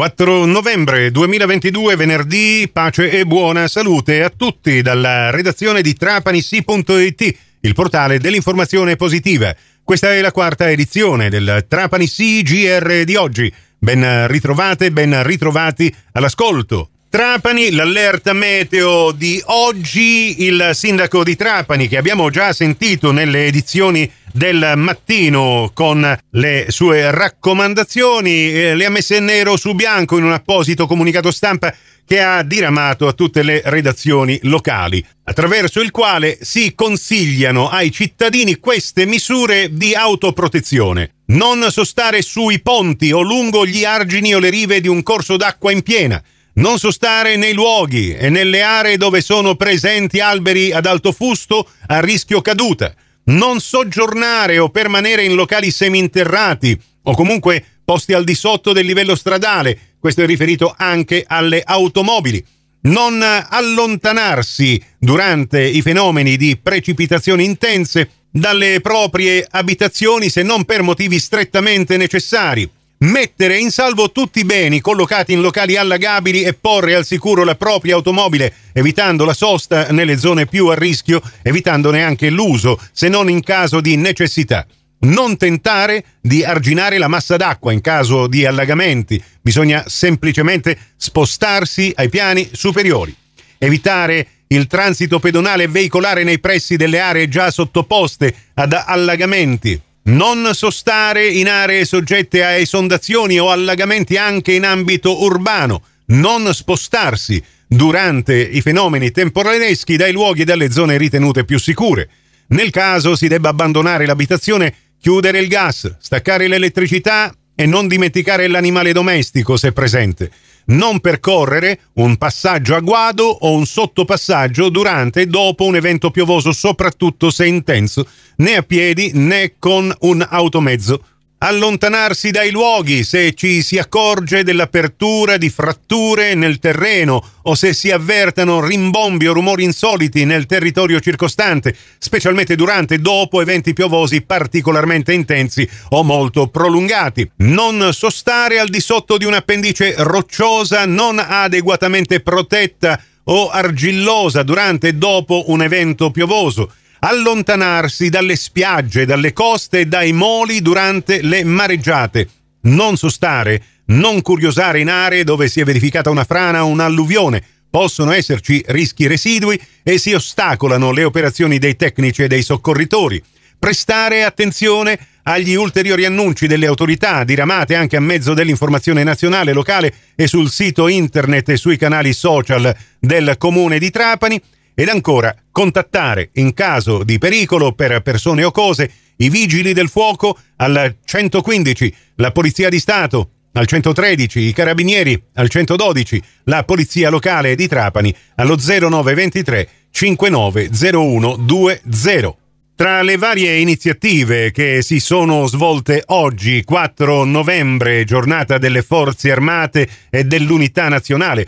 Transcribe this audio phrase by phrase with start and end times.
[0.00, 7.74] 4 novembre 2022, venerdì, pace e buona salute a tutti dalla redazione di trapanissi.it, il
[7.74, 9.54] portale dell'informazione positiva.
[9.84, 13.52] Questa è la quarta edizione del Trapani CGR di oggi.
[13.78, 16.88] Ben ritrovate, ben ritrovati all'ascolto.
[17.10, 24.10] Trapani, l'allerta meteo di oggi, il sindaco di Trapani che abbiamo già sentito nelle edizioni
[24.32, 30.32] del mattino con le sue raccomandazioni, eh, le ha messe nero su bianco in un
[30.32, 31.74] apposito comunicato stampa
[32.10, 38.56] che ha diramato a tutte le redazioni locali, attraverso il quale si consigliano ai cittadini
[38.56, 41.12] queste misure di autoprotezione.
[41.26, 45.70] Non sostare sui ponti o lungo gli argini o le rive di un corso d'acqua
[45.70, 46.20] in piena.
[46.54, 52.00] Non sostare nei luoghi e nelle aree dove sono presenti alberi ad alto fusto a
[52.00, 52.92] rischio caduta,
[53.30, 59.14] non soggiornare o permanere in locali seminterrati o comunque posti al di sotto del livello
[59.14, 62.44] stradale, questo è riferito anche alle automobili,
[62.82, 71.18] non allontanarsi durante i fenomeni di precipitazioni intense dalle proprie abitazioni se non per motivi
[71.18, 72.68] strettamente necessari,
[73.02, 77.54] mettere in salvo tutti i beni collocati in locali allagabili e porre al sicuro la
[77.54, 83.30] propria automobile, evitando la sosta nelle zone più a rischio, evitandone anche l'uso, se non
[83.30, 84.66] in caso di necessità.
[85.02, 92.10] Non tentare di arginare la massa d'acqua in caso di allagamenti, bisogna semplicemente spostarsi ai
[92.10, 93.14] piani superiori.
[93.56, 99.80] Evitare il transito pedonale e veicolare nei pressi delle aree già sottoposte ad allagamenti
[100.10, 107.42] non sostare in aree soggette a esondazioni o allagamenti anche in ambito urbano, non spostarsi
[107.66, 112.08] durante i fenomeni temporaleschi dai luoghi e dalle zone ritenute più sicure.
[112.48, 118.92] Nel caso si debba abbandonare l'abitazione, chiudere il gas, staccare l'elettricità e non dimenticare l'animale
[118.92, 120.30] domestico se presente
[120.70, 126.52] non percorrere un passaggio a guado o un sottopassaggio durante e dopo un evento piovoso,
[126.52, 131.04] soprattutto se intenso, né a piedi né con un automezzo
[131.42, 137.90] allontanarsi dai luoghi se ci si accorge dell'apertura di fratture nel terreno o se si
[137.90, 145.14] avvertano rimbombi o rumori insoliti nel territorio circostante, specialmente durante e dopo eventi piovosi particolarmente
[145.14, 147.30] intensi o molto prolungati.
[147.36, 154.92] Non sostare al di sotto di un'appendice rocciosa non adeguatamente protetta o argillosa durante e
[154.94, 156.70] dopo un evento piovoso
[157.00, 162.28] allontanarsi dalle spiagge, dalle coste e dai moli durante le mareggiate,
[162.62, 168.12] non sostare, non curiosare in aree dove si è verificata una frana o un'alluvione, possono
[168.12, 173.22] esserci rischi residui e si ostacolano le operazioni dei tecnici e dei soccorritori.
[173.58, 180.26] Prestare attenzione agli ulteriori annunci delle autorità diramate anche a mezzo dell'informazione nazionale, locale e
[180.26, 184.40] sul sito internet e sui canali social del comune di Trapani
[184.80, 190.38] ed ancora contattare in caso di pericolo per persone o cose i vigili del fuoco
[190.56, 197.56] al 115, la Polizia di Stato al 113, i Carabinieri al 112, la Polizia Locale
[197.56, 202.38] di Trapani allo 0923 590120.
[202.74, 209.86] Tra le varie iniziative che si sono svolte oggi, 4 novembre, giornata delle Forze Armate
[210.08, 211.46] e dell'Unità Nazionale,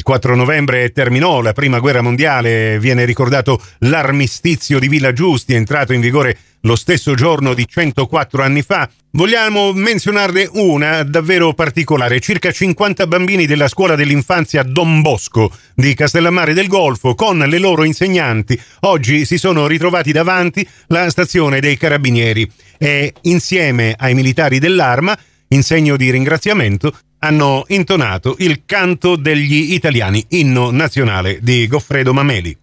[0.00, 5.92] il 4 novembre terminò la prima guerra mondiale, viene ricordato l'armistizio di Villa Giusti, entrato
[5.92, 8.88] in vigore lo stesso giorno di 104 anni fa.
[9.12, 12.18] Vogliamo menzionarne una davvero particolare.
[12.18, 17.84] Circa 50 bambini della scuola dell'infanzia Don Bosco di Castellammare del Golfo con le loro
[17.84, 25.18] insegnanti oggi si sono ritrovati davanti la stazione dei carabinieri e insieme ai militari dell'arma
[25.52, 32.56] in segno di ringraziamento, hanno intonato il canto degli italiani, inno nazionale di Goffredo Mameli.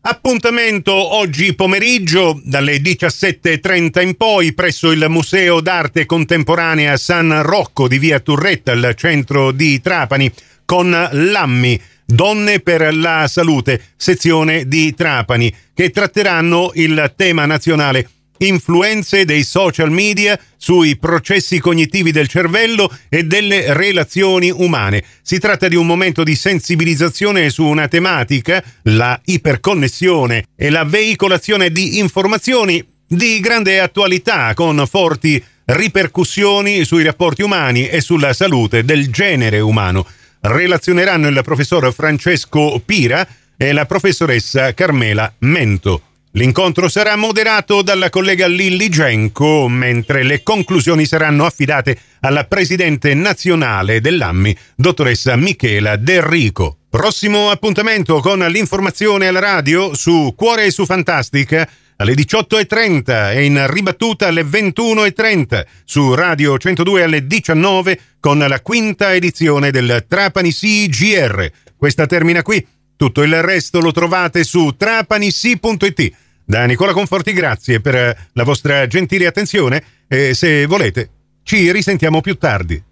[0.00, 7.98] Appuntamento oggi pomeriggio dalle 17.30 in poi presso il Museo d'Arte Contemporanea San Rocco di
[7.98, 10.32] via Turretta, al centro di Trapani,
[10.64, 18.08] con l'AMMI, Donne per la Salute, sezione di Trapani, che tratteranno il tema nazionale
[18.38, 25.04] influenze dei social media sui processi cognitivi del cervello e delle relazioni umane.
[25.22, 31.70] Si tratta di un momento di sensibilizzazione su una tematica, la iperconnessione e la veicolazione
[31.70, 39.10] di informazioni di grande attualità con forti ripercussioni sui rapporti umani e sulla salute del
[39.10, 40.06] genere umano.
[40.40, 43.26] Relazioneranno il professor Francesco Pira
[43.56, 46.02] e la professoressa Carmela Mento.
[46.32, 54.00] L'incontro sarà moderato dalla collega Lilli Genco, mentre le conclusioni saranno affidate alla presidente nazionale
[54.00, 56.78] dell'AMMI, dottoressa Michela De Rico.
[56.90, 63.66] Prossimo appuntamento con l'informazione alla radio su Cuore e su Fantastica alle 18.30 e in
[63.68, 71.50] ribattuta alle 21.30 su Radio 102 alle 19 con la quinta edizione del Trapani CGR.
[71.76, 72.64] Questa termina qui.
[72.98, 76.12] Tutto il resto lo trovate su trapanisi.it.
[76.44, 81.08] Da Nicola Conforti grazie per la vostra gentile attenzione e se volete
[81.44, 82.82] ci risentiamo più tardi.